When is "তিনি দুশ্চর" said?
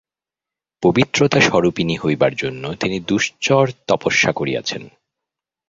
2.73-3.65